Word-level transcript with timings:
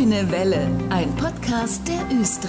Grüne 0.00 0.32
Welle, 0.32 0.66
ein 0.88 1.14
Podcast 1.16 1.86
der 1.86 2.18
Östra. 2.18 2.48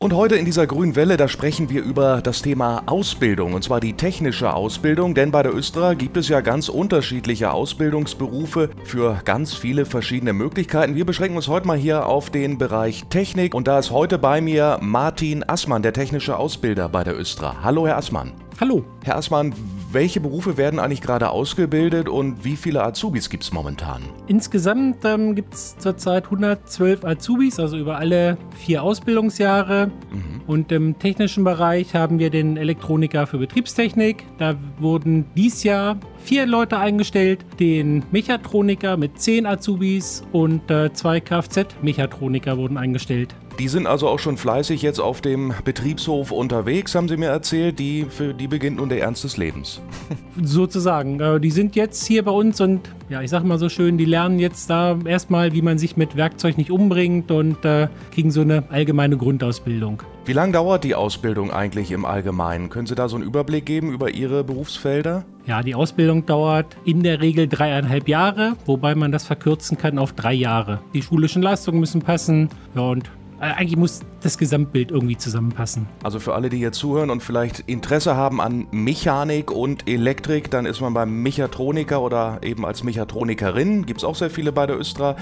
Und 0.00 0.12
heute 0.12 0.34
in 0.34 0.44
dieser 0.44 0.66
grünen 0.66 0.96
Welle, 0.96 1.16
da 1.16 1.28
sprechen 1.28 1.70
wir 1.70 1.80
über 1.80 2.22
das 2.22 2.42
Thema 2.42 2.82
Ausbildung, 2.86 3.54
und 3.54 3.62
zwar 3.62 3.78
die 3.78 3.92
technische 3.92 4.52
Ausbildung, 4.52 5.14
denn 5.14 5.30
bei 5.30 5.44
der 5.44 5.54
Östra 5.54 5.94
gibt 5.94 6.16
es 6.16 6.28
ja 6.28 6.40
ganz 6.40 6.68
unterschiedliche 6.68 7.52
Ausbildungsberufe 7.52 8.70
für 8.82 9.20
ganz 9.24 9.54
viele 9.54 9.86
verschiedene 9.86 10.32
Möglichkeiten. 10.32 10.96
Wir 10.96 11.06
beschränken 11.06 11.36
uns 11.36 11.46
heute 11.46 11.68
mal 11.68 11.78
hier 11.78 12.06
auf 12.06 12.30
den 12.30 12.58
Bereich 12.58 13.04
Technik 13.08 13.54
und 13.54 13.68
da 13.68 13.78
ist 13.78 13.92
heute 13.92 14.18
bei 14.18 14.40
mir 14.40 14.78
Martin 14.82 15.48
Assmann, 15.48 15.82
der 15.82 15.92
technische 15.92 16.36
Ausbilder 16.36 16.88
bei 16.88 17.04
der 17.04 17.16
Östra. 17.16 17.62
Hallo, 17.62 17.86
Herr 17.86 17.98
Assmann. 17.98 18.32
Hallo. 18.60 18.84
Herr 19.04 19.14
Assmann, 19.14 19.54
welche 19.90 20.20
Berufe 20.20 20.56
werden 20.56 20.78
eigentlich 20.78 21.00
gerade 21.00 21.30
ausgebildet 21.30 22.08
und 22.08 22.44
wie 22.44 22.56
viele 22.56 22.82
Azubis 22.82 23.30
gibt 23.30 23.44
es 23.44 23.52
momentan? 23.52 24.02
Insgesamt 24.26 25.04
ähm, 25.04 25.34
gibt 25.34 25.54
es 25.54 25.76
zurzeit 25.78 26.24
112 26.24 27.04
Azubis, 27.04 27.58
also 27.58 27.78
über 27.78 27.96
alle 27.96 28.36
vier 28.56 28.82
Ausbildungsjahre. 28.82 29.90
Mhm. 30.10 30.42
Und 30.46 30.72
im 30.72 30.98
technischen 30.98 31.44
Bereich 31.44 31.94
haben 31.94 32.18
wir 32.18 32.30
den 32.30 32.56
Elektroniker 32.56 33.26
für 33.26 33.38
Betriebstechnik. 33.38 34.24
Da 34.38 34.56
wurden 34.78 35.24
dies 35.36 35.62
Jahr 35.62 35.96
vier 36.18 36.46
Leute 36.46 36.78
eingestellt, 36.78 37.44
den 37.58 38.04
Mechatroniker 38.10 38.96
mit 38.96 39.20
zehn 39.20 39.46
Azubis 39.46 40.22
und 40.32 40.70
äh, 40.70 40.92
zwei 40.92 41.20
Kfz-Mechatroniker 41.20 42.58
wurden 42.58 42.76
eingestellt. 42.76 43.34
Die 43.58 43.66
sind 43.66 43.88
also 43.88 44.06
auch 44.06 44.20
schon 44.20 44.36
fleißig 44.36 44.82
jetzt 44.82 45.00
auf 45.00 45.20
dem 45.20 45.52
Betriebshof 45.64 46.30
unterwegs, 46.30 46.94
haben 46.94 47.08
Sie 47.08 47.16
mir 47.16 47.26
erzählt. 47.26 47.80
Die, 47.80 48.06
für 48.08 48.32
die 48.32 48.46
beginnt 48.46 48.76
nun 48.76 48.88
der 48.88 49.00
Ernst 49.00 49.24
des 49.24 49.36
Lebens. 49.36 49.80
Sozusagen. 50.40 51.18
Äh, 51.18 51.40
die 51.40 51.50
sind 51.50 51.74
jetzt 51.74 52.06
hier 52.06 52.24
bei 52.24 52.30
uns 52.30 52.60
und 52.60 52.88
ja, 53.08 53.20
ich 53.20 53.30
sag 53.30 53.42
mal 53.42 53.58
so 53.58 53.68
schön, 53.68 53.98
die 53.98 54.04
lernen 54.04 54.38
jetzt 54.38 54.70
da 54.70 54.96
erstmal, 55.04 55.54
wie 55.54 55.62
man 55.62 55.76
sich 55.76 55.96
mit 55.96 56.14
Werkzeug 56.14 56.56
nicht 56.56 56.70
umbringt 56.70 57.32
und 57.32 57.64
äh, 57.64 57.88
kriegen 58.12 58.30
so 58.30 58.42
eine 58.42 58.62
allgemeine 58.70 59.16
Grundausbildung. 59.16 60.04
Wie 60.24 60.34
lange 60.34 60.52
dauert 60.52 60.84
die 60.84 60.94
Ausbildung 60.94 61.50
eigentlich 61.50 61.90
im 61.90 62.04
Allgemeinen? 62.04 62.68
Können 62.68 62.86
Sie 62.86 62.94
da 62.94 63.08
so 63.08 63.16
einen 63.16 63.24
Überblick 63.24 63.66
geben 63.66 63.92
über 63.92 64.10
Ihre 64.10 64.44
Berufsfelder? 64.44 65.24
Ja, 65.46 65.62
die 65.62 65.74
Ausbildung 65.74 66.26
dauert 66.26 66.76
in 66.84 67.02
der 67.02 67.22
Regel 67.22 67.48
dreieinhalb 67.48 68.06
Jahre, 68.06 68.54
wobei 68.66 68.94
man 68.94 69.10
das 69.10 69.24
verkürzen 69.24 69.78
kann 69.78 69.98
auf 69.98 70.12
drei 70.12 70.34
Jahre. 70.34 70.80
Die 70.92 71.02
schulischen 71.02 71.40
Leistungen 71.40 71.80
müssen 71.80 72.02
passen. 72.02 72.50
Ja, 72.74 72.82
und 72.82 73.10
äh, 73.40 73.44
eigentlich 73.44 73.76
muss 73.76 74.00
das 74.20 74.38
Gesamtbild 74.38 74.90
irgendwie 74.90 75.16
zusammenpassen. 75.16 75.86
Also 76.02 76.18
für 76.18 76.34
alle, 76.34 76.48
die 76.48 76.58
hier 76.58 76.72
zuhören 76.72 77.10
und 77.10 77.22
vielleicht 77.22 77.60
Interesse 77.60 78.16
haben 78.16 78.40
an 78.40 78.66
Mechanik 78.70 79.50
und 79.50 79.88
Elektrik, 79.88 80.50
dann 80.50 80.66
ist 80.66 80.80
man 80.80 80.94
beim 80.94 81.22
Mechatroniker 81.22 82.02
oder 82.02 82.40
eben 82.42 82.64
als 82.64 82.82
Mechatronikerin, 82.82 83.86
gibt 83.86 84.00
es 84.00 84.04
auch 84.04 84.14
sehr 84.14 84.30
viele 84.30 84.52
bei 84.52 84.66
der 84.66 84.78
Östra, 84.78 85.16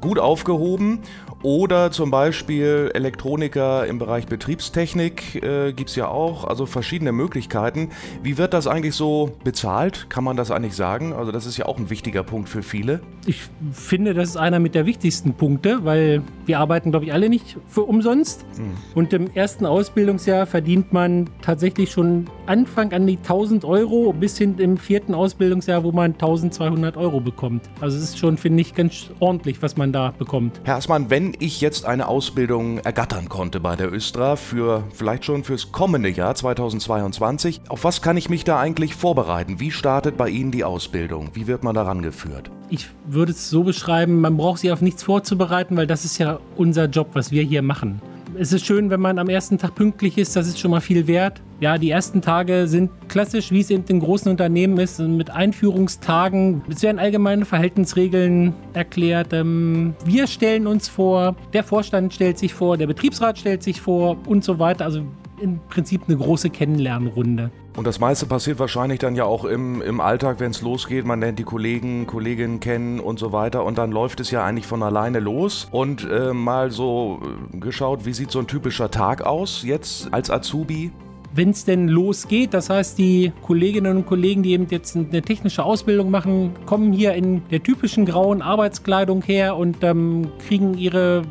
gut 0.00 0.18
aufgehoben. 0.18 1.00
Oder 1.42 1.90
zum 1.90 2.10
Beispiel 2.10 2.90
Elektroniker 2.92 3.86
im 3.86 3.98
Bereich 3.98 4.26
Betriebstechnik 4.26 5.42
äh, 5.42 5.72
gibt 5.72 5.88
es 5.88 5.96
ja 5.96 6.06
auch, 6.06 6.44
also 6.44 6.66
verschiedene 6.66 7.12
Möglichkeiten. 7.12 7.90
Wie 8.22 8.36
wird 8.36 8.52
das 8.52 8.66
eigentlich 8.66 8.94
so 8.94 9.32
bezahlt? 9.42 10.10
Kann 10.10 10.22
man 10.22 10.36
das 10.36 10.50
eigentlich 10.50 10.76
sagen? 10.76 11.14
Also 11.14 11.32
das 11.32 11.46
ist 11.46 11.56
ja 11.56 11.64
auch 11.64 11.78
ein 11.78 11.88
wichtiger 11.88 12.24
Punkt 12.24 12.50
für 12.50 12.62
viele. 12.62 13.00
Ich 13.24 13.40
finde, 13.72 14.12
das 14.12 14.30
ist 14.30 14.36
einer 14.36 14.58
mit 14.58 14.74
der 14.74 14.84
wichtigsten 14.84 15.32
Punkte, 15.32 15.84
weil 15.84 16.22
wir 16.44 16.58
arbeiten, 16.58 16.90
glaube 16.90 17.06
ich, 17.06 17.12
alle 17.14 17.30
nicht 17.30 17.56
für 17.66 17.82
umsonst. 17.82 18.39
Mhm. 18.58 18.72
Und 18.94 19.12
im 19.12 19.30
ersten 19.34 19.66
Ausbildungsjahr 19.66 20.46
verdient 20.46 20.92
man 20.92 21.28
tatsächlich 21.42 21.90
schon 21.90 22.28
Anfang 22.46 22.92
an 22.92 23.06
die 23.06 23.16
1000 23.16 23.64
Euro 23.64 24.12
bis 24.12 24.36
hin 24.38 24.58
im 24.58 24.76
vierten 24.76 25.14
Ausbildungsjahr, 25.14 25.84
wo 25.84 25.92
man 25.92 26.12
1200 26.12 26.96
Euro 26.96 27.20
bekommt. 27.20 27.68
Also 27.80 27.96
es 27.96 28.04
ist 28.04 28.18
schon, 28.18 28.36
finde 28.36 28.60
ich, 28.60 28.74
ganz 28.74 29.10
ordentlich, 29.20 29.62
was 29.62 29.76
man 29.76 29.92
da 29.92 30.12
bekommt. 30.18 30.60
Herr 30.64 30.76
Assmann, 30.76 31.10
wenn 31.10 31.34
ich 31.38 31.60
jetzt 31.60 31.84
eine 31.86 32.08
Ausbildung 32.08 32.78
ergattern 32.78 33.28
konnte 33.28 33.60
bei 33.60 33.76
der 33.76 33.92
Östra 33.92 34.36
für 34.36 34.84
vielleicht 34.92 35.24
schon 35.24 35.44
fürs 35.44 35.72
kommende 35.72 36.08
Jahr 36.08 36.34
2022, 36.34 37.62
auf 37.68 37.84
was 37.84 38.02
kann 38.02 38.16
ich 38.16 38.28
mich 38.28 38.44
da 38.44 38.58
eigentlich 38.58 38.94
vorbereiten? 38.94 39.60
Wie 39.60 39.70
startet 39.70 40.16
bei 40.16 40.28
Ihnen 40.28 40.50
die 40.50 40.64
Ausbildung? 40.64 41.30
Wie 41.34 41.46
wird 41.46 41.62
man 41.62 41.74
daran 41.74 42.02
geführt? 42.02 42.50
Ich 42.68 42.88
würde 43.06 43.32
es 43.32 43.50
so 43.50 43.64
beschreiben, 43.64 44.20
man 44.20 44.36
braucht 44.36 44.60
sich 44.60 44.70
auf 44.70 44.80
nichts 44.80 45.02
vorzubereiten, 45.02 45.76
weil 45.76 45.86
das 45.86 46.04
ist 46.04 46.18
ja 46.18 46.38
unser 46.56 46.86
Job, 46.86 47.08
was 47.14 47.32
wir 47.32 47.42
hier 47.42 47.62
machen 47.62 48.00
es 48.38 48.52
ist 48.52 48.66
schön, 48.66 48.90
wenn 48.90 49.00
man 49.00 49.18
am 49.18 49.28
ersten 49.28 49.58
Tag 49.58 49.74
pünktlich 49.74 50.18
ist, 50.18 50.36
das 50.36 50.46
ist 50.46 50.58
schon 50.58 50.70
mal 50.70 50.80
viel 50.80 51.06
wert. 51.06 51.40
Ja, 51.60 51.76
die 51.76 51.90
ersten 51.90 52.22
Tage 52.22 52.66
sind 52.66 52.90
klassisch, 53.08 53.50
wie 53.50 53.60
es 53.60 53.70
in 53.70 54.00
großen 54.00 54.30
Unternehmen 54.30 54.78
ist, 54.78 54.98
mit 54.98 55.30
Einführungstagen. 55.30 56.62
Es 56.70 56.82
werden 56.82 56.98
allgemeine 56.98 57.44
Verhaltensregeln 57.44 58.54
erklärt. 58.72 59.32
Ähm, 59.32 59.94
wir 60.04 60.26
stellen 60.26 60.66
uns 60.66 60.88
vor, 60.88 61.36
der 61.52 61.64
Vorstand 61.64 62.14
stellt 62.14 62.38
sich 62.38 62.54
vor, 62.54 62.78
der 62.78 62.86
Betriebsrat 62.86 63.38
stellt 63.38 63.62
sich 63.62 63.80
vor 63.80 64.16
und 64.26 64.42
so 64.42 64.58
weiter. 64.58 64.86
Also 64.86 65.02
im 65.40 65.60
Prinzip 65.68 66.02
eine 66.06 66.16
große 66.16 66.50
Kennenlernrunde. 66.50 67.50
Und 67.76 67.86
das 67.86 68.00
meiste 68.00 68.26
passiert 68.26 68.58
wahrscheinlich 68.58 68.98
dann 68.98 69.14
ja 69.14 69.24
auch 69.24 69.44
im, 69.44 69.80
im 69.80 70.00
Alltag, 70.00 70.40
wenn 70.40 70.50
es 70.50 70.60
losgeht. 70.60 71.04
Man 71.04 71.20
lernt 71.20 71.38
die 71.38 71.44
Kollegen, 71.44 72.06
Kolleginnen 72.06 72.60
kennen 72.60 73.00
und 73.00 73.18
so 73.18 73.32
weiter. 73.32 73.64
Und 73.64 73.78
dann 73.78 73.92
läuft 73.92 74.20
es 74.20 74.30
ja 74.30 74.44
eigentlich 74.44 74.66
von 74.66 74.82
alleine 74.82 75.20
los. 75.20 75.68
Und 75.70 76.08
äh, 76.10 76.32
mal 76.32 76.70
so 76.70 77.20
äh, 77.54 77.58
geschaut, 77.58 78.04
wie 78.04 78.12
sieht 78.12 78.30
so 78.30 78.40
ein 78.40 78.46
typischer 78.46 78.90
Tag 78.90 79.22
aus 79.22 79.62
jetzt 79.62 80.12
als 80.12 80.30
Azubi? 80.30 80.92
wenn 81.32 81.50
es 81.50 81.64
denn 81.64 81.88
losgeht. 81.88 82.54
Das 82.54 82.70
heißt, 82.70 82.98
die 82.98 83.32
Kolleginnen 83.42 83.98
und 83.98 84.06
Kollegen, 84.06 84.42
die 84.42 84.52
eben 84.52 84.66
jetzt 84.70 84.96
eine 84.96 85.22
technische 85.22 85.64
Ausbildung 85.64 86.10
machen, 86.10 86.54
kommen 86.66 86.92
hier 86.92 87.14
in 87.14 87.48
der 87.50 87.62
typischen 87.62 88.04
grauen 88.04 88.42
Arbeitskleidung 88.42 89.22
her 89.22 89.56
und 89.56 89.82
ähm, 89.82 90.28
kriegen 90.46 90.76
ihre 90.76 91.22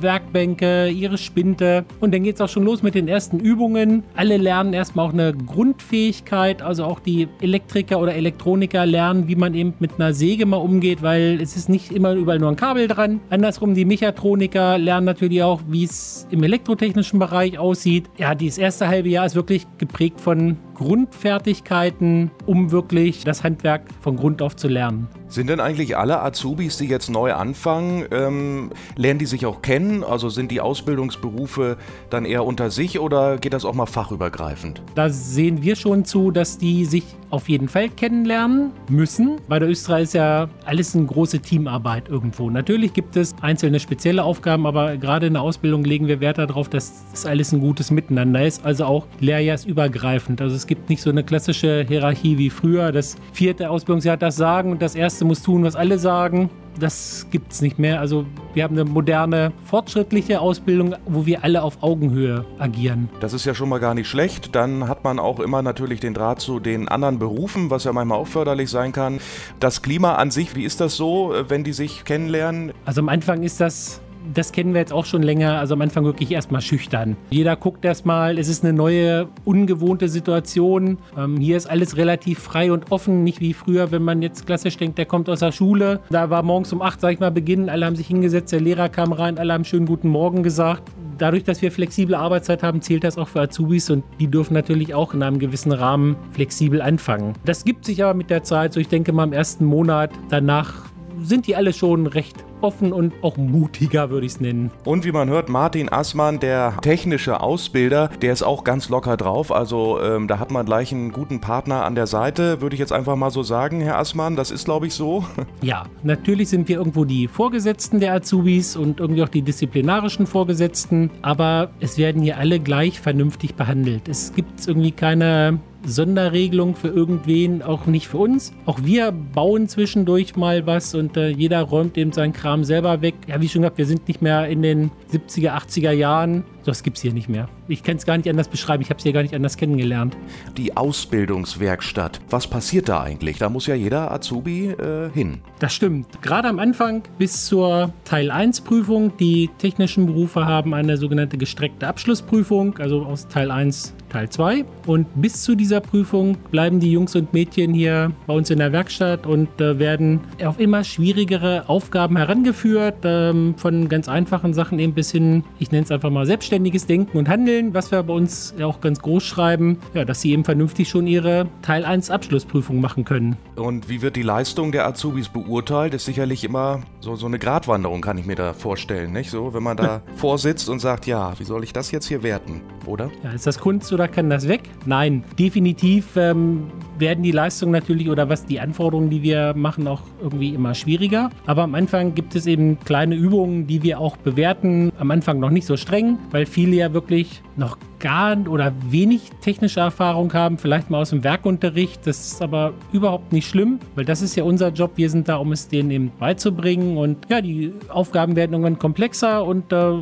Werkbänke, 0.00 0.88
ihre 0.88 1.18
Spinte. 1.18 1.84
Und 2.00 2.14
dann 2.14 2.22
geht 2.22 2.36
es 2.36 2.40
auch 2.40 2.48
schon 2.48 2.64
los 2.64 2.82
mit 2.82 2.94
den 2.94 3.08
ersten 3.08 3.38
Übungen. 3.38 4.02
Alle 4.14 4.36
lernen 4.36 4.72
erstmal 4.72 5.06
auch 5.06 5.12
eine 5.12 5.32
Grundfähigkeit, 5.32 6.62
also 6.62 6.84
auch 6.84 7.00
die 7.00 7.28
Elektriker 7.40 8.00
oder 8.00 8.14
Elektroniker 8.14 8.86
lernen, 8.86 9.28
wie 9.28 9.36
man 9.36 9.54
eben 9.54 9.74
mit 9.78 9.92
einer 9.94 10.12
Säge 10.12 10.46
mal 10.46 10.56
umgeht, 10.56 11.02
weil 11.02 11.40
es 11.40 11.56
ist 11.56 11.68
nicht 11.68 11.92
immer 11.92 12.12
überall 12.14 12.38
nur 12.38 12.50
ein 12.50 12.56
Kabel 12.56 12.88
dran. 12.88 13.20
Andersrum, 13.30 13.74
die 13.74 13.84
Mechatroniker 13.84 14.78
lernen 14.78 15.06
natürlich 15.06 15.42
auch, 15.42 15.60
wie 15.68 15.84
es 15.84 16.26
im 16.30 16.42
elektrotechnischen 16.42 17.18
Bereich 17.18 17.58
aussieht. 17.58 18.10
Ja, 18.18 18.34
dieses 18.34 18.58
erste 18.58 18.88
halbe 18.88 19.08
Jahr 19.08 19.26
ist 19.26 19.34
wirklich 19.34 19.66
geprägt 19.78 20.20
von 20.20 20.56
Grundfertigkeiten, 20.74 22.30
um 22.44 22.70
wirklich 22.70 23.24
das 23.24 23.42
Handwerk 23.42 23.82
von 24.00 24.16
Grund 24.16 24.42
auf 24.42 24.56
zu 24.56 24.68
lernen. 24.68 25.08
Sind 25.28 25.50
denn 25.50 25.58
eigentlich 25.58 25.96
alle 25.96 26.22
Azubis, 26.22 26.76
die 26.76 26.86
jetzt 26.86 27.10
neu 27.10 27.32
anfangen, 27.34 28.04
ähm, 28.12 28.70
lernen 28.94 29.18
die 29.18 29.26
sich 29.26 29.44
auch 29.44 29.60
kennen? 29.60 30.04
Also 30.04 30.28
sind 30.28 30.52
die 30.52 30.60
Ausbildungsberufe 30.60 31.76
dann 32.10 32.24
eher 32.24 32.44
unter 32.44 32.70
sich 32.70 33.00
oder 33.00 33.36
geht 33.36 33.52
das 33.52 33.64
auch 33.64 33.74
mal 33.74 33.86
fachübergreifend? 33.86 34.82
Da 34.94 35.10
sehen 35.10 35.62
wir 35.62 35.74
schon 35.74 36.04
zu, 36.04 36.30
dass 36.30 36.58
die 36.58 36.84
sich 36.84 37.04
auf 37.30 37.48
jeden 37.48 37.68
Fall 37.68 37.88
kennenlernen 37.88 38.70
müssen. 38.88 39.36
Bei 39.48 39.58
der 39.58 39.68
Österreich 39.68 40.04
ist 40.04 40.14
ja 40.14 40.48
alles 40.64 40.94
eine 40.94 41.06
große 41.06 41.40
Teamarbeit 41.40 42.08
irgendwo. 42.08 42.50
Natürlich 42.50 42.92
gibt 42.92 43.16
es 43.16 43.34
einzelne 43.40 43.80
spezielle 43.80 44.24
Aufgaben, 44.24 44.66
aber 44.66 44.96
gerade 44.96 45.26
in 45.26 45.34
der 45.34 45.42
Ausbildung 45.42 45.84
legen 45.84 46.06
wir 46.08 46.20
Wert 46.20 46.38
darauf, 46.38 46.68
dass 46.68 47.10
das 47.10 47.26
alles 47.26 47.52
ein 47.52 47.60
gutes 47.60 47.90
Miteinander 47.90 48.46
ist, 48.46 48.64
also 48.64 48.84
auch 48.84 49.06
lehrjahrsübergreifend. 49.20 50.40
Also 50.40 50.56
es 50.56 50.66
gibt 50.66 50.88
nicht 50.88 51.02
so 51.02 51.10
eine 51.10 51.24
klassische 51.24 51.84
Hierarchie 51.86 52.38
wie 52.38 52.50
früher. 52.50 52.92
Das 52.92 53.16
vierte 53.32 53.70
Ausbildungsjahr 53.70 54.14
hat 54.14 54.22
das 54.22 54.36
Sagen 54.36 54.72
und 54.72 54.82
das 54.82 54.94
Erste 54.94 55.24
muss 55.24 55.42
tun, 55.42 55.64
was 55.64 55.76
alle 55.76 55.98
sagen. 55.98 56.50
Das 56.78 57.26
gibt 57.30 57.52
es 57.52 57.62
nicht 57.62 57.78
mehr. 57.78 58.00
Also 58.00 58.26
wir 58.54 58.64
haben 58.64 58.74
eine 58.74 58.84
moderne, 58.84 59.52
fortschrittliche 59.64 60.40
Ausbildung, 60.40 60.94
wo 61.06 61.26
wir 61.26 61.44
alle 61.44 61.62
auf 61.62 61.82
Augenhöhe 61.82 62.44
agieren. 62.58 63.08
Das 63.20 63.32
ist 63.32 63.44
ja 63.44 63.54
schon 63.54 63.68
mal 63.68 63.78
gar 63.78 63.94
nicht 63.94 64.08
schlecht. 64.08 64.54
Dann 64.54 64.88
hat 64.88 65.04
man 65.04 65.18
auch 65.18 65.40
immer 65.40 65.62
natürlich 65.62 66.00
den 66.00 66.14
Draht 66.14 66.40
zu 66.40 66.60
den 66.60 66.88
anderen 66.88 67.18
Berufen, 67.18 67.70
was 67.70 67.84
ja 67.84 67.92
manchmal 67.92 68.18
auch 68.18 68.26
förderlich 68.26 68.70
sein 68.70 68.92
kann. 68.92 69.20
Das 69.60 69.82
Klima 69.82 70.16
an 70.16 70.30
sich, 70.30 70.54
wie 70.54 70.64
ist 70.64 70.80
das 70.80 70.96
so, 70.96 71.34
wenn 71.48 71.64
die 71.64 71.72
sich 71.72 72.04
kennenlernen? 72.04 72.72
Also 72.84 73.00
am 73.00 73.08
Anfang 73.08 73.42
ist 73.42 73.60
das 73.60 74.00
das 74.34 74.52
kennen 74.52 74.74
wir 74.74 74.80
jetzt 74.80 74.92
auch 74.92 75.04
schon 75.04 75.22
länger. 75.22 75.58
Also 75.58 75.74
am 75.74 75.80
Anfang 75.80 76.04
wirklich 76.04 76.30
erstmal 76.30 76.60
schüchtern. 76.60 77.16
Jeder 77.30 77.56
guckt 77.56 77.84
erstmal, 77.84 78.38
es 78.38 78.48
ist 78.48 78.64
eine 78.64 78.72
neue, 78.72 79.28
ungewohnte 79.44 80.08
Situation. 80.08 80.98
Ähm, 81.16 81.38
hier 81.38 81.56
ist 81.56 81.66
alles 81.66 81.96
relativ 81.96 82.38
frei 82.38 82.72
und 82.72 82.90
offen, 82.90 83.24
nicht 83.24 83.40
wie 83.40 83.52
früher, 83.52 83.90
wenn 83.90 84.02
man 84.02 84.22
jetzt 84.22 84.46
klassisch 84.46 84.76
denkt, 84.76 84.98
der 84.98 85.06
kommt 85.06 85.28
aus 85.28 85.40
der 85.40 85.52
Schule. 85.52 86.00
Da 86.10 86.30
war 86.30 86.42
morgens 86.42 86.72
um 86.72 86.82
8, 86.82 87.00
sag 87.00 87.12
ich 87.12 87.20
mal, 87.20 87.30
Beginn, 87.30 87.68
alle 87.68 87.86
haben 87.86 87.96
sich 87.96 88.06
hingesetzt, 88.06 88.52
der 88.52 88.60
Lehrer 88.60 88.88
kam 88.88 89.12
rein, 89.12 89.38
alle 89.38 89.52
haben 89.52 89.64
schönen 89.64 89.86
guten 89.86 90.08
Morgen 90.08 90.42
gesagt. 90.42 90.82
Dadurch, 91.18 91.44
dass 91.44 91.62
wir 91.62 91.72
flexible 91.72 92.14
Arbeitszeit 92.14 92.62
haben, 92.62 92.82
zählt 92.82 93.02
das 93.02 93.16
auch 93.16 93.28
für 93.28 93.40
Azubis 93.40 93.88
und 93.88 94.04
die 94.20 94.28
dürfen 94.28 94.52
natürlich 94.52 94.94
auch 94.94 95.14
in 95.14 95.22
einem 95.22 95.38
gewissen 95.38 95.72
Rahmen 95.72 96.16
flexibel 96.32 96.82
anfangen. 96.82 97.32
Das 97.44 97.64
gibt 97.64 97.86
sich 97.86 98.04
aber 98.04 98.12
mit 98.12 98.28
der 98.28 98.42
Zeit, 98.42 98.74
so 98.74 98.80
ich 98.80 98.88
denke 98.88 99.12
mal 99.12 99.24
im 99.24 99.32
ersten 99.32 99.64
Monat 99.64 100.10
danach 100.28 100.86
sind 101.22 101.46
die 101.46 101.56
alle 101.56 101.72
schon 101.72 102.06
recht 102.06 102.44
offen 102.66 102.92
und 102.92 103.14
auch 103.22 103.36
mutiger, 103.36 104.10
würde 104.10 104.26
ich 104.26 104.32
es 104.32 104.40
nennen. 104.40 104.72
Und 104.84 105.04
wie 105.04 105.12
man 105.12 105.28
hört, 105.28 105.48
Martin 105.48 105.90
Assmann, 105.90 106.40
der 106.40 106.76
technische 106.82 107.40
Ausbilder, 107.40 108.10
der 108.20 108.32
ist 108.32 108.42
auch 108.42 108.64
ganz 108.64 108.88
locker 108.88 109.16
drauf. 109.16 109.52
Also 109.52 110.00
ähm, 110.02 110.26
da 110.26 110.40
hat 110.40 110.50
man 110.50 110.66
gleich 110.66 110.92
einen 110.92 111.12
guten 111.12 111.40
Partner 111.40 111.84
an 111.84 111.94
der 111.94 112.08
Seite, 112.08 112.60
würde 112.60 112.74
ich 112.74 112.80
jetzt 112.80 112.92
einfach 112.92 113.14
mal 113.14 113.30
so 113.30 113.44
sagen, 113.44 113.80
Herr 113.80 113.98
Assmann. 113.98 114.34
Das 114.34 114.50
ist, 114.50 114.64
glaube 114.64 114.88
ich, 114.88 114.94
so. 114.94 115.24
Ja, 115.62 115.84
natürlich 116.02 116.48
sind 116.48 116.68
wir 116.68 116.76
irgendwo 116.76 117.04
die 117.04 117.28
Vorgesetzten 117.28 117.98
der 118.00 118.12
Azubis 118.12 118.76
und 118.76 119.00
irgendwie 119.00 119.22
auch 119.22 119.28
die 119.28 119.42
disziplinarischen 119.42 120.26
Vorgesetzten, 120.26 121.10
aber 121.22 121.70
es 121.80 121.98
werden 121.98 122.22
hier 122.22 122.36
alle 122.38 122.60
gleich 122.60 123.00
vernünftig 123.00 123.54
behandelt. 123.54 124.08
Es 124.08 124.34
gibt 124.34 124.66
irgendwie 124.66 124.92
keine 124.92 125.60
Sonderregelung 125.86 126.74
für 126.74 126.88
irgendwen, 126.88 127.62
auch 127.62 127.86
nicht 127.86 128.08
für 128.08 128.18
uns. 128.18 128.52
Auch 128.66 128.80
wir 128.82 129.12
bauen 129.12 129.68
zwischendurch 129.68 130.36
mal 130.36 130.66
was 130.66 130.94
und 130.94 131.16
äh, 131.16 131.28
jeder 131.28 131.62
räumt 131.62 131.96
eben 131.96 132.12
seinen 132.12 132.32
Kram 132.32 132.64
selber 132.64 133.02
weg. 133.02 133.14
Ja, 133.26 133.40
wie 133.40 133.48
schon 133.48 133.62
gesagt, 133.62 133.78
wir 133.78 133.86
sind 133.86 134.08
nicht 134.08 134.22
mehr 134.22 134.48
in 134.48 134.62
den 134.62 134.90
70er, 135.12 135.52
80er 135.52 135.92
Jahren. 135.92 136.44
Das 136.66 136.82
gibt 136.82 136.96
es 136.96 137.02
hier 137.02 137.12
nicht 137.12 137.28
mehr. 137.28 137.48
Ich 137.68 137.84
kann 137.84 137.96
es 137.96 138.04
gar 138.04 138.16
nicht 138.16 138.28
anders 138.28 138.48
beschreiben. 138.48 138.82
Ich 138.82 138.90
habe 138.90 138.98
es 138.98 139.04
hier 139.04 139.12
gar 139.12 139.22
nicht 139.22 139.34
anders 139.34 139.56
kennengelernt. 139.56 140.16
Die 140.56 140.76
Ausbildungswerkstatt. 140.76 142.20
Was 142.28 142.48
passiert 142.48 142.88
da 142.88 143.02
eigentlich? 143.02 143.38
Da 143.38 143.48
muss 143.48 143.68
ja 143.68 143.76
jeder 143.76 144.10
Azubi 144.10 144.70
äh, 144.70 145.10
hin. 145.14 145.38
Das 145.60 145.72
stimmt. 145.72 146.20
Gerade 146.22 146.48
am 146.48 146.58
Anfang 146.58 147.02
bis 147.18 147.46
zur 147.46 147.92
Teil 148.04 148.32
1 148.32 148.62
Prüfung. 148.62 149.16
Die 149.18 149.48
technischen 149.58 150.06
Berufe 150.06 150.44
haben 150.44 150.74
eine 150.74 150.96
sogenannte 150.96 151.38
gestreckte 151.38 151.86
Abschlussprüfung, 151.86 152.76
also 152.78 153.02
aus 153.02 153.28
Teil 153.28 153.52
1 153.52 153.94
Teil 154.08 154.28
2. 154.28 154.64
Und 154.86 155.06
bis 155.20 155.42
zu 155.42 155.54
dieser 155.54 155.80
Prüfung 155.80 156.36
bleiben 156.50 156.80
die 156.80 156.90
Jungs 156.90 157.14
und 157.14 157.32
Mädchen 157.32 157.74
hier 157.74 158.12
bei 158.26 158.34
uns 158.34 158.50
in 158.50 158.58
der 158.58 158.72
Werkstatt 158.72 159.26
und 159.26 159.60
äh, 159.60 159.78
werden 159.78 160.20
auf 160.44 160.58
immer 160.58 160.84
schwierigere 160.84 161.68
Aufgaben 161.68 162.16
herangeführt. 162.16 162.96
Ähm, 163.04 163.54
von 163.56 163.88
ganz 163.88 164.08
einfachen 164.08 164.54
Sachen 164.54 164.78
eben 164.78 164.94
bis 164.94 165.12
hin, 165.12 165.44
ich 165.58 165.70
nenne 165.70 165.84
es 165.84 165.90
einfach 165.90 166.10
mal 166.10 166.26
selbstständiges 166.56 166.86
Denken 166.86 167.18
und 167.18 167.28
Handeln, 167.28 167.74
was 167.74 167.90
wir 167.90 168.02
bei 168.02 168.14
uns 168.14 168.54
auch 168.62 168.80
ganz 168.80 169.00
groß 169.00 169.22
schreiben, 169.22 169.78
ja, 169.92 170.04
dass 170.06 170.22
sie 170.22 170.32
eben 170.32 170.44
vernünftig 170.44 170.88
schon 170.88 171.06
ihre 171.06 171.48
Teil 171.60 171.84
1 171.84 172.10
Abschlussprüfung 172.10 172.80
machen 172.80 173.04
können. 173.04 173.36
Und 173.56 173.90
wie 173.90 174.00
wird 174.00 174.16
die 174.16 174.22
Leistung 174.22 174.72
der 174.72 174.86
Azubis 174.86 175.28
beurteilt? 175.28 175.92
Ist 175.92 176.06
sicherlich 176.06 176.44
immer 176.44 176.80
so, 177.00 177.14
so 177.14 177.26
eine 177.26 177.38
Gratwanderung, 177.38 178.00
kann 178.00 178.16
ich 178.16 178.24
mir 178.24 178.36
da 178.36 178.54
vorstellen, 178.54 179.12
nicht 179.12 179.30
so? 179.30 179.52
Wenn 179.52 179.62
man 179.62 179.76
da 179.76 180.02
vorsitzt 180.16 180.68
und 180.70 180.78
sagt, 180.78 181.06
ja, 181.06 181.38
wie 181.38 181.44
soll 181.44 181.62
ich 181.62 181.74
das 181.74 181.90
jetzt 181.90 182.06
hier 182.06 182.22
werten, 182.22 182.62
oder? 182.86 183.10
Ja, 183.22 183.32
ist 183.32 183.46
das 183.46 183.58
Kunst 183.58 183.92
oder 183.92 184.08
kann 184.08 184.30
das 184.30 184.48
weg? 184.48 184.62
Nein, 184.86 185.24
definitiv 185.38 186.16
ähm, 186.16 186.70
werden 186.98 187.22
die 187.22 187.32
Leistungen 187.32 187.72
natürlich 187.72 188.08
oder 188.08 188.28
was 188.28 188.46
die 188.46 188.60
Anforderungen, 188.60 189.10
die 189.10 189.22
wir 189.22 189.54
machen, 189.54 189.86
auch 189.88 190.02
irgendwie 190.22 190.54
immer 190.54 190.74
schwieriger. 190.74 191.30
Aber 191.44 191.62
am 191.62 191.74
Anfang 191.74 192.14
gibt 192.14 192.34
es 192.34 192.46
eben 192.46 192.78
kleine 192.80 193.14
Übungen, 193.14 193.66
die 193.66 193.82
wir 193.82 194.00
auch 194.00 194.16
bewerten. 194.16 194.90
Am 194.98 195.10
Anfang 195.10 195.38
noch 195.38 195.50
nicht 195.50 195.66
so 195.66 195.76
streng, 195.76 196.18
weil 196.30 196.45
viele 196.48 196.76
ja 196.76 196.92
wirklich 196.92 197.42
noch 197.56 197.78
gar 197.98 198.36
oder 198.48 198.72
wenig 198.90 199.30
technische 199.40 199.80
Erfahrung 199.80 200.32
haben, 200.32 200.58
vielleicht 200.58 200.90
mal 200.90 201.00
aus 201.00 201.10
dem 201.10 201.24
Werkunterricht. 201.24 202.06
Das 202.06 202.26
ist 202.26 202.42
aber 202.42 202.74
überhaupt 202.92 203.32
nicht 203.32 203.48
schlimm, 203.48 203.78
weil 203.94 204.04
das 204.04 204.22
ist 204.22 204.36
ja 204.36 204.44
unser 204.44 204.68
Job. 204.68 204.92
Wir 204.96 205.10
sind 205.10 205.28
da, 205.28 205.36
um 205.36 205.52
es 205.52 205.68
denen 205.68 205.90
eben 205.90 206.12
beizubringen. 206.18 206.96
Und 206.96 207.18
ja, 207.28 207.40
die 207.40 207.72
Aufgaben 207.88 208.36
werden 208.36 208.52
irgendwann 208.52 208.78
komplexer 208.78 209.44
und 209.44 209.72
äh, 209.72 209.92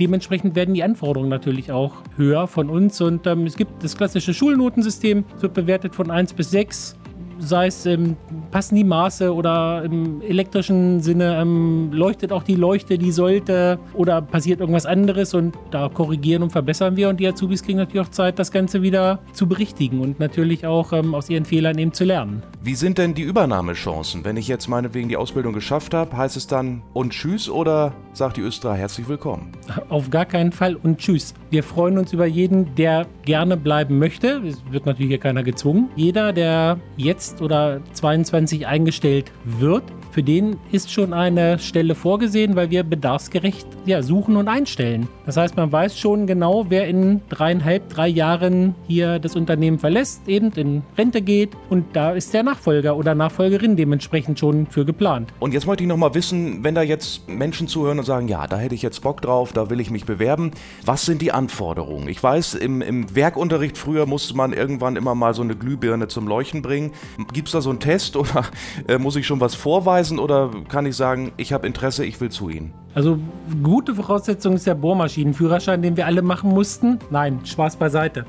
dementsprechend 0.00 0.54
werden 0.54 0.74
die 0.74 0.82
Anforderungen 0.82 1.30
natürlich 1.30 1.70
auch 1.70 2.02
höher 2.16 2.46
von 2.46 2.70
uns. 2.70 3.00
Und 3.00 3.26
ähm, 3.26 3.46
es 3.46 3.56
gibt 3.56 3.84
das 3.84 3.96
klassische 3.96 4.34
Schulnotensystem, 4.34 5.24
wird 5.40 5.54
bewertet 5.54 5.94
von 5.94 6.10
1 6.10 6.32
bis 6.32 6.50
6 6.50 6.96
sei 7.40 7.66
es 7.66 7.86
ähm, 7.86 8.16
passen 8.50 8.76
die 8.76 8.84
Maße 8.84 9.34
oder 9.34 9.82
im 9.84 10.20
elektrischen 10.22 11.00
Sinne 11.00 11.38
ähm, 11.40 11.90
leuchtet 11.92 12.32
auch 12.32 12.42
die 12.42 12.54
Leuchte, 12.54 12.98
die 12.98 13.12
sollte 13.12 13.78
oder 13.94 14.22
passiert 14.22 14.60
irgendwas 14.60 14.86
anderes 14.86 15.34
und 15.34 15.56
da 15.70 15.88
korrigieren 15.88 16.42
und 16.42 16.50
verbessern 16.50 16.96
wir 16.96 17.08
und 17.08 17.18
die 17.18 17.26
Azubis 17.26 17.62
kriegen 17.62 17.78
natürlich 17.78 18.06
auch 18.06 18.10
Zeit, 18.10 18.38
das 18.38 18.52
Ganze 18.52 18.82
wieder 18.82 19.20
zu 19.32 19.48
berichtigen 19.48 20.00
und 20.00 20.20
natürlich 20.20 20.66
auch 20.66 20.92
ähm, 20.92 21.14
aus 21.14 21.30
ihren 21.30 21.44
Fehlern 21.44 21.78
eben 21.78 21.92
zu 21.92 22.04
lernen. 22.04 22.42
Wie 22.62 22.74
sind 22.74 22.98
denn 22.98 23.14
die 23.14 23.22
Übernahmechancen? 23.22 24.24
Wenn 24.24 24.36
ich 24.36 24.46
jetzt 24.46 24.68
meinetwegen 24.68 25.08
die 25.08 25.16
Ausbildung 25.16 25.52
geschafft 25.52 25.94
habe, 25.94 26.16
heißt 26.16 26.36
es 26.36 26.46
dann 26.46 26.82
und 26.92 27.12
tschüss 27.12 27.48
oder 27.48 27.92
sagt 28.12 28.36
die 28.36 28.42
Östra 28.42 28.74
herzlich 28.74 29.08
willkommen? 29.08 29.52
Auf 29.88 30.10
gar 30.10 30.26
keinen 30.26 30.52
Fall 30.52 30.76
und 30.76 30.98
tschüss. 30.98 31.34
Wir 31.50 31.62
freuen 31.62 31.98
uns 31.98 32.12
über 32.12 32.26
jeden, 32.26 32.74
der 32.74 33.06
gerne 33.24 33.56
bleiben 33.56 33.98
möchte. 33.98 34.42
Es 34.46 34.62
wird 34.70 34.86
natürlich 34.86 35.08
hier 35.08 35.18
keiner 35.18 35.42
gezwungen. 35.42 35.88
Jeder, 35.96 36.32
der 36.32 36.78
jetzt 36.96 37.29
oder 37.40 37.80
22 37.92 38.66
eingestellt 38.66 39.32
wird, 39.44 39.84
für 40.10 40.22
den 40.22 40.56
ist 40.72 40.90
schon 40.90 41.12
eine 41.12 41.58
Stelle 41.58 41.94
vorgesehen, 41.94 42.56
weil 42.56 42.70
wir 42.70 42.82
bedarfsgerecht 42.82 43.66
ja, 43.86 44.02
suchen 44.02 44.36
und 44.36 44.48
einstellen. 44.48 45.08
Das 45.26 45.36
heißt, 45.36 45.56
man 45.56 45.70
weiß 45.70 45.98
schon 45.98 46.26
genau, 46.26 46.66
wer 46.68 46.88
in 46.88 47.20
dreieinhalb, 47.28 47.88
drei 47.88 48.08
Jahren 48.08 48.74
hier 48.86 49.18
das 49.18 49.36
Unternehmen 49.36 49.78
verlässt, 49.78 50.28
eben 50.28 50.50
in 50.52 50.82
Rente 50.98 51.22
geht 51.22 51.50
und 51.68 51.84
da 51.94 52.12
ist 52.12 52.34
der 52.34 52.42
Nachfolger 52.42 52.96
oder 52.96 53.14
Nachfolgerin 53.14 53.76
dementsprechend 53.76 54.38
schon 54.38 54.66
für 54.66 54.84
geplant. 54.84 55.32
Und 55.38 55.54
jetzt 55.54 55.66
möchte 55.66 55.84
ich 55.84 55.88
nochmal 55.88 56.14
wissen, 56.14 56.64
wenn 56.64 56.74
da 56.74 56.82
jetzt 56.82 57.28
Menschen 57.28 57.68
zuhören 57.68 57.98
und 57.98 58.04
sagen, 58.04 58.28
ja, 58.28 58.46
da 58.46 58.58
hätte 58.58 58.74
ich 58.74 58.82
jetzt 58.82 59.02
Bock 59.02 59.22
drauf, 59.22 59.52
da 59.52 59.70
will 59.70 59.80
ich 59.80 59.90
mich 59.90 60.04
bewerben, 60.04 60.50
was 60.84 61.06
sind 61.06 61.22
die 61.22 61.32
Anforderungen? 61.32 62.08
Ich 62.08 62.22
weiß, 62.22 62.54
im, 62.54 62.82
im 62.82 63.14
Werkunterricht 63.14 63.78
früher 63.78 64.06
musste 64.06 64.36
man 64.36 64.52
irgendwann 64.52 64.96
immer 64.96 65.14
mal 65.14 65.34
so 65.34 65.42
eine 65.42 65.54
Glühbirne 65.54 66.08
zum 66.08 66.26
Leuchten 66.26 66.62
bringen. 66.62 66.92
Gibt 67.32 67.48
es 67.48 67.52
da 67.52 67.60
so 67.60 67.70
einen 67.70 67.80
Test 67.80 68.16
oder 68.16 68.44
äh, 68.88 68.98
muss 68.98 69.16
ich 69.16 69.26
schon 69.26 69.40
was 69.40 69.54
vorweisen 69.54 69.99
oder 70.18 70.50
kann 70.68 70.86
ich 70.86 70.96
sagen, 70.96 71.32
ich 71.36 71.52
habe 71.52 71.66
Interesse, 71.66 72.04
ich 72.04 72.20
will 72.20 72.30
zu 72.30 72.48
Ihnen? 72.48 72.72
Also 72.94 73.18
gute 73.62 73.94
Voraussetzung 73.94 74.54
ist 74.54 74.66
der 74.66 74.74
Bohrmaschinenführerschein, 74.74 75.80
den 75.80 75.96
wir 75.96 76.06
alle 76.06 76.22
machen 76.22 76.50
mussten. 76.50 76.98
Nein, 77.10 77.38
Spaß 77.44 77.76
beiseite. 77.76 78.24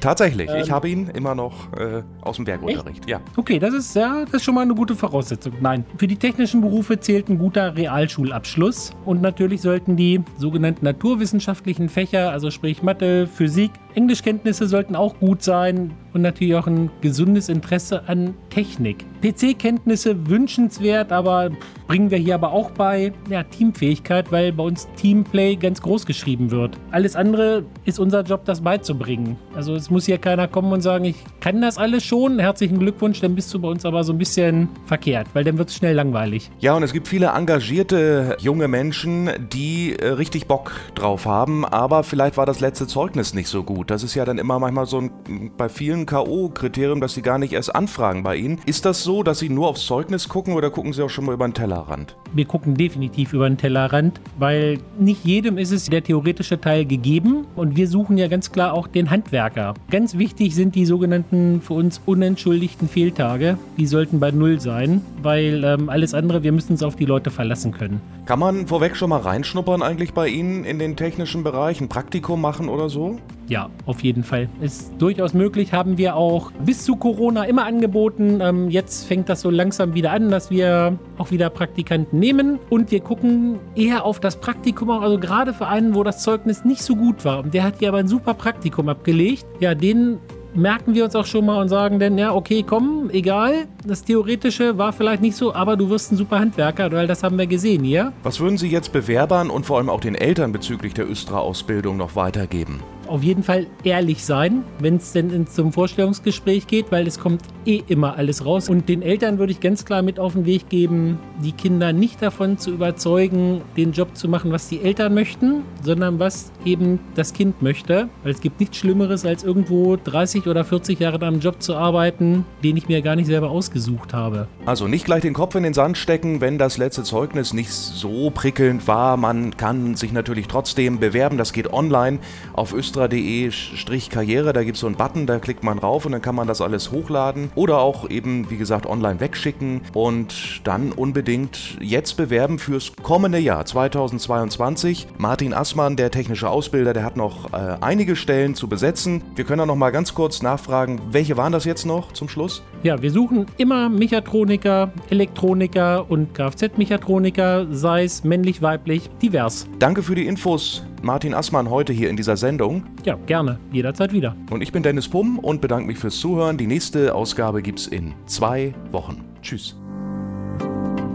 Tatsächlich, 0.00 0.48
ähm, 0.50 0.62
ich 0.62 0.70
habe 0.70 0.88
ihn 0.88 1.08
immer 1.10 1.34
noch 1.34 1.72
äh, 1.74 2.02
aus 2.22 2.36
dem 2.36 2.46
Werkunterricht. 2.46 3.00
Echt? 3.00 3.10
Ja. 3.10 3.20
Okay, 3.36 3.58
das 3.58 3.74
ist 3.74 3.94
ja, 3.94 4.24
das 4.24 4.34
ist 4.34 4.44
schon 4.44 4.54
mal 4.54 4.62
eine 4.62 4.74
gute 4.74 4.94
Voraussetzung. 4.94 5.52
Nein, 5.60 5.84
für 5.98 6.06
die 6.06 6.16
technischen 6.16 6.62
Berufe 6.62 6.98
zählt 6.98 7.28
ein 7.28 7.38
guter 7.38 7.76
Realschulabschluss 7.76 8.92
und 9.04 9.20
natürlich 9.20 9.60
sollten 9.60 9.96
die 9.96 10.22
sogenannten 10.38 10.84
naturwissenschaftlichen 10.84 11.88
Fächer, 11.88 12.30
also 12.30 12.50
sprich 12.50 12.82
Mathe, 12.82 13.26
Physik, 13.26 13.72
Englischkenntnisse 13.94 14.66
sollten 14.66 14.94
auch 14.94 15.18
gut 15.18 15.42
sein 15.42 15.92
und 16.12 16.22
natürlich 16.22 16.54
auch 16.54 16.66
ein 16.66 16.90
gesundes 17.00 17.48
Interesse 17.48 18.08
an 18.08 18.34
Technik. 18.50 19.04
PC-Kenntnisse 19.22 20.28
wünschenswert, 20.28 21.12
aber 21.12 21.50
bringen 21.86 22.10
wir 22.10 22.18
hier 22.18 22.34
aber 22.34 22.52
auch 22.52 22.70
bei 22.70 23.12
ja, 23.30 23.42
Teamfähigkeit, 23.42 24.32
weil 24.32 24.52
bei 24.52 24.62
uns 24.62 24.88
Teamplay 24.96 25.56
ganz 25.56 25.80
groß 25.80 26.06
geschrieben 26.06 26.50
wird. 26.50 26.76
Alles 26.90 27.16
andere 27.16 27.64
ist 27.84 27.98
unser 27.98 28.22
Job, 28.22 28.44
das 28.44 28.60
beizubringen. 28.60 29.36
Also 29.54 29.74
es 29.74 29.90
muss 29.90 30.06
hier 30.06 30.18
keiner 30.18 30.48
kommen 30.48 30.72
und 30.72 30.80
sagen, 30.80 31.04
ich 31.04 31.16
kann 31.40 31.60
das 31.60 31.78
alles 31.78 32.04
schon, 32.04 32.38
herzlichen 32.38 32.78
Glückwunsch, 32.78 33.20
dann 33.20 33.34
bist 33.34 33.52
du 33.54 33.60
bei 33.60 33.68
uns 33.68 33.84
aber 33.84 34.04
so 34.04 34.12
ein 34.12 34.18
bisschen 34.18 34.68
verkehrt, 34.86 35.28
weil 35.32 35.44
dann 35.44 35.58
wird 35.58 35.68
es 35.70 35.76
schnell 35.76 35.94
langweilig. 35.94 36.50
Ja, 36.58 36.74
und 36.74 36.82
es 36.82 36.92
gibt 36.92 37.08
viele 37.08 37.28
engagierte 37.28 38.36
junge 38.40 38.68
Menschen, 38.68 39.30
die 39.52 39.96
äh, 39.96 40.08
richtig 40.08 40.46
Bock 40.46 40.72
drauf 40.94 41.26
haben, 41.26 41.64
aber 41.64 42.02
vielleicht 42.02 42.36
war 42.36 42.46
das 42.46 42.60
letzte 42.60 42.86
Zeugnis 42.86 43.34
nicht 43.34 43.48
so 43.48 43.62
gut. 43.62 43.90
Das 43.90 44.02
ist 44.02 44.14
ja 44.14 44.24
dann 44.24 44.38
immer 44.38 44.58
manchmal 44.58 44.86
so 44.86 45.00
ein 45.00 45.10
bei 45.56 45.68
vielen 45.68 46.06
K.O.-Kriterium, 46.06 47.00
dass 47.00 47.14
sie 47.14 47.22
gar 47.22 47.38
nicht 47.38 47.52
erst 47.52 47.74
anfragen 47.74 48.22
bei 48.22 48.36
Ihnen. 48.36 48.60
Ist 48.66 48.84
das 48.84 49.02
so, 49.02 49.22
dass 49.22 49.38
Sie 49.38 49.48
nur 49.48 49.68
aufs 49.68 49.86
Zeugnis 49.86 50.28
gucken 50.28 50.54
oder 50.54 50.70
gucken 50.70 50.92
Sie 50.92 51.02
auch 51.02 51.10
schon 51.10 51.24
mal 51.24 51.32
über 51.32 51.46
den 51.46 51.54
Tellerrand? 51.76 52.16
Wir 52.32 52.44
gucken 52.44 52.74
definitiv 52.74 53.32
über 53.32 53.48
den 53.48 53.58
Tellerrand, 53.58 54.20
weil 54.38 54.78
nicht 54.98 55.24
jedem 55.24 55.58
ist 55.58 55.72
es 55.72 55.86
der 55.86 56.02
theoretische 56.02 56.60
Teil 56.60 56.84
gegeben 56.84 57.46
und 57.54 57.76
wir 57.76 57.88
suchen 57.88 58.18
ja 58.18 58.28
ganz 58.28 58.52
klar 58.52 58.72
auch 58.72 58.86
den 58.86 59.10
Handwerker. 59.10 59.74
Ganz 59.90 60.16
wichtig 60.16 60.54
sind 60.54 60.74
die 60.74 60.86
sogenannten 60.86 61.60
für 61.60 61.74
uns 61.74 62.00
unentschuldigten 62.04 62.88
Fehltage. 62.88 63.58
Die 63.76 63.86
sollten 63.86 64.20
bei 64.20 64.30
Null 64.30 64.60
sein, 64.60 65.02
weil 65.22 65.64
ähm, 65.64 65.88
alles 65.88 66.14
andere, 66.14 66.42
wir 66.42 66.52
müssen 66.52 66.72
uns 66.72 66.82
auf 66.82 66.96
die 66.96 67.04
Leute 67.04 67.30
verlassen 67.30 67.72
können. 67.72 68.00
Kann 68.24 68.38
man 68.38 68.66
vorweg 68.66 68.96
schon 68.96 69.10
mal 69.10 69.20
reinschnuppern 69.20 69.82
eigentlich 69.82 70.12
bei 70.14 70.28
Ihnen 70.28 70.64
in 70.64 70.78
den 70.78 70.96
technischen 70.96 71.44
Bereich, 71.44 71.80
ein 71.80 71.88
Praktikum 71.88 72.40
machen 72.40 72.68
oder 72.68 72.88
so? 72.88 73.18
Ja, 73.48 73.70
auf 73.86 74.02
jeden 74.02 74.24
Fall. 74.24 74.48
Ist 74.60 74.92
durchaus 74.98 75.32
möglich, 75.32 75.72
haben 75.72 75.98
wir 75.98 76.16
auch 76.16 76.50
bis 76.64 76.84
zu 76.84 76.96
Corona 76.96 77.44
immer 77.44 77.64
angeboten. 77.64 78.40
Ähm, 78.40 78.70
jetzt 78.70 79.06
fängt 79.06 79.28
das 79.28 79.40
so 79.40 79.50
langsam 79.50 79.94
wieder 79.94 80.10
an, 80.10 80.30
dass 80.30 80.50
wir 80.50 80.98
auch 81.16 81.30
wieder 81.30 81.48
Praktikanten 81.50 82.18
nehmen 82.18 82.58
und 82.70 82.90
wir 82.90 83.00
gucken 83.00 83.58
eher 83.76 84.04
auf 84.04 84.18
das 84.18 84.40
Praktikum, 84.40 84.90
also 84.90 85.18
gerade 85.18 85.54
für 85.54 85.68
einen, 85.68 85.94
wo 85.94 86.02
das 86.02 86.22
Zeugnis 86.22 86.64
nicht 86.64 86.82
so 86.82 86.96
gut 86.96 87.24
war. 87.24 87.44
Der 87.44 87.62
hat 87.62 87.80
ja 87.80 87.90
aber 87.90 87.98
ein 87.98 88.08
super 88.08 88.34
Praktikum 88.34 88.88
abgelegt. 88.88 89.46
Ja, 89.60 89.74
den 89.74 90.18
merken 90.54 90.94
wir 90.94 91.04
uns 91.04 91.14
auch 91.14 91.26
schon 91.26 91.46
mal 91.46 91.60
und 91.60 91.68
sagen 91.68 92.00
dann, 92.00 92.18
ja, 92.18 92.34
okay, 92.34 92.64
komm, 92.66 93.10
egal, 93.10 93.66
das 93.86 94.04
Theoretische 94.04 94.76
war 94.78 94.92
vielleicht 94.92 95.22
nicht 95.22 95.36
so, 95.36 95.54
aber 95.54 95.76
du 95.76 95.88
wirst 95.88 96.12
ein 96.12 96.16
super 96.16 96.38
Handwerker, 96.38 96.90
weil 96.92 97.06
das 97.06 97.22
haben 97.22 97.38
wir 97.38 97.46
gesehen 97.46 97.84
hier. 97.84 98.12
Was 98.22 98.40
würden 98.40 98.58
Sie 98.58 98.68
jetzt 98.68 98.92
Bewerbern 98.92 99.50
und 99.50 99.66
vor 99.66 99.78
allem 99.78 99.88
auch 99.88 100.00
den 100.00 100.14
Eltern 100.14 100.52
bezüglich 100.52 100.94
der 100.94 101.08
Östra-Ausbildung 101.08 101.96
noch 101.96 102.16
weitergeben? 102.16 102.80
auf 103.08 103.22
jeden 103.22 103.42
Fall 103.42 103.66
ehrlich 103.84 104.24
sein, 104.24 104.64
wenn 104.78 104.96
es 104.96 105.12
denn 105.12 105.46
zum 105.46 105.72
Vorstellungsgespräch 105.72 106.66
geht, 106.66 106.90
weil 106.90 107.06
es 107.06 107.18
kommt 107.18 107.42
eh 107.64 107.82
immer 107.86 108.16
alles 108.16 108.44
raus. 108.44 108.68
Und 108.68 108.88
den 108.88 109.02
Eltern 109.02 109.38
würde 109.38 109.52
ich 109.52 109.60
ganz 109.60 109.84
klar 109.84 110.02
mit 110.02 110.18
auf 110.18 110.32
den 110.32 110.44
Weg 110.44 110.68
geben, 110.68 111.18
die 111.42 111.52
Kinder 111.52 111.92
nicht 111.92 112.20
davon 112.20 112.58
zu 112.58 112.72
überzeugen, 112.72 113.62
den 113.76 113.92
Job 113.92 114.16
zu 114.16 114.28
machen, 114.28 114.52
was 114.52 114.68
die 114.68 114.80
Eltern 114.80 115.14
möchten, 115.14 115.62
sondern 115.82 116.18
was 116.18 116.50
eben 116.64 116.98
das 117.14 117.32
Kind 117.32 117.62
möchte. 117.62 118.08
Weil 118.22 118.32
es 118.32 118.40
gibt 118.40 118.60
nichts 118.60 118.78
Schlimmeres, 118.78 119.24
als 119.24 119.44
irgendwo 119.44 119.96
30 119.96 120.46
oder 120.46 120.64
40 120.64 120.98
Jahre 120.98 121.16
an 121.16 121.22
einem 121.22 121.40
Job 121.40 121.62
zu 121.62 121.76
arbeiten, 121.76 122.44
den 122.64 122.76
ich 122.76 122.88
mir 122.88 123.02
gar 123.02 123.16
nicht 123.16 123.26
selber 123.26 123.50
ausgesucht 123.50 123.75
habe. 124.12 124.48
Also 124.64 124.88
nicht 124.88 125.04
gleich 125.04 125.22
den 125.22 125.34
Kopf 125.34 125.54
in 125.54 125.62
den 125.62 125.74
Sand 125.74 125.98
stecken, 125.98 126.40
wenn 126.40 126.58
das 126.58 126.78
letzte 126.78 127.02
Zeugnis 127.02 127.52
nicht 127.52 127.70
so 127.70 128.30
prickelnd 128.30 128.86
war. 128.88 129.16
Man 129.16 129.56
kann 129.56 129.94
sich 129.94 130.12
natürlich 130.12 130.48
trotzdem 130.48 130.98
bewerben. 130.98 131.38
Das 131.38 131.52
geht 131.52 131.72
online 131.72 132.18
auf 132.52 132.72
östra.de-karriere. 132.72 134.52
Da 134.52 134.64
gibt 134.64 134.76
es 134.76 134.80
so 134.80 134.86
einen 134.86 134.96
Button, 134.96 135.26
da 135.26 135.38
klickt 135.38 135.64
man 135.64 135.78
rauf 135.78 136.06
und 136.06 136.12
dann 136.12 136.22
kann 136.22 136.34
man 136.34 136.48
das 136.48 136.60
alles 136.60 136.90
hochladen 136.90 137.50
oder 137.54 137.78
auch 137.78 138.08
eben, 138.10 138.50
wie 138.50 138.56
gesagt, 138.56 138.86
online 138.86 139.20
wegschicken 139.20 139.82
und 139.92 140.60
dann 140.64 140.92
unbedingt 140.92 141.76
jetzt 141.80 142.16
bewerben 142.16 142.58
fürs 142.58 142.92
kommende 143.02 143.38
Jahr 143.38 143.64
2022. 143.64 145.08
Martin 145.18 145.54
Assmann, 145.54 145.96
der 145.96 146.10
technische 146.10 146.48
Ausbilder, 146.48 146.92
der 146.92 147.04
hat 147.04 147.16
noch 147.16 147.52
äh, 147.52 147.76
einige 147.80 148.16
Stellen 148.16 148.54
zu 148.54 148.68
besetzen. 148.68 149.22
Wir 149.34 149.44
können 149.44 149.58
da 149.58 149.66
noch 149.66 149.76
mal 149.76 149.90
ganz 149.90 150.14
kurz 150.14 150.42
nachfragen, 150.42 151.00
welche 151.10 151.36
waren 151.36 151.52
das 151.52 151.64
jetzt 151.64 151.86
noch 151.86 152.12
zum 152.12 152.28
Schluss? 152.28 152.62
Ja, 152.82 153.00
wir 153.02 153.10
suchen 153.10 153.46
immer 153.66 153.88
Mechatroniker, 153.88 154.92
Elektroniker 155.10 156.08
und 156.08 156.32
Kfz-Mechatroniker, 156.34 157.66
sei 157.72 158.04
es 158.04 158.22
männlich, 158.22 158.62
weiblich, 158.62 159.10
divers. 159.20 159.66
Danke 159.80 160.04
für 160.04 160.14
die 160.14 160.28
Infos, 160.28 160.84
Martin 161.02 161.34
Assmann, 161.34 161.68
heute 161.68 161.92
hier 161.92 162.08
in 162.08 162.16
dieser 162.16 162.36
Sendung. 162.36 162.84
Ja, 163.04 163.16
gerne, 163.26 163.58
jederzeit 163.72 164.12
wieder. 164.12 164.36
Und 164.50 164.62
ich 164.62 164.70
bin 164.70 164.84
Dennis 164.84 165.08
Pumm 165.08 165.40
und 165.40 165.60
bedanke 165.60 165.88
mich 165.88 165.98
fürs 165.98 166.20
Zuhören. 166.20 166.58
Die 166.58 166.68
nächste 166.68 167.12
Ausgabe 167.12 167.60
gibt's 167.60 167.88
in 167.88 168.14
zwei 168.26 168.72
Wochen. 168.92 169.24
Tschüss. 169.42 169.74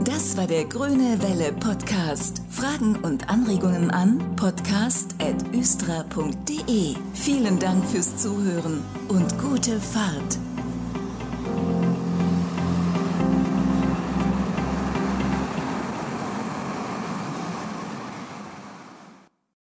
Das 0.03 0.36
war 0.36 0.48
der 0.48 0.65
Grüne 0.65 1.20
Welle 1.22 1.53
Podcast. 1.53 2.41
Fragen 2.50 2.98
und 2.98 3.29
Anregungen 3.29 3.91
an 3.91 4.20
podcast.östra.de. 4.36 6.96
Vielen 7.13 7.60
Dank 7.60 7.86
fürs 7.86 8.17
Zuhören 8.17 8.81
und 9.08 9.39
gute 9.39 9.79
Fahrt. 9.79 10.38